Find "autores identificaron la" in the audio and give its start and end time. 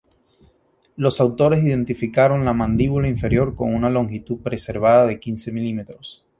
1.21-2.53